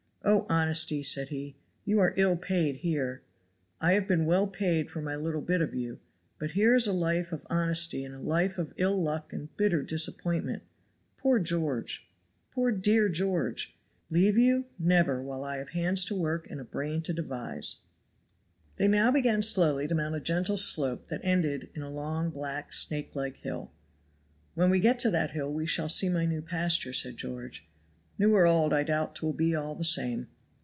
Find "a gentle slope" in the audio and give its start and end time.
20.13-21.07